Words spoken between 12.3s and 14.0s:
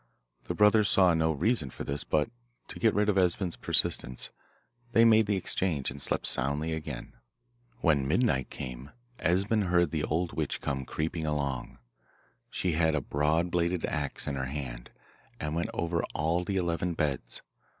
She had a broad bladed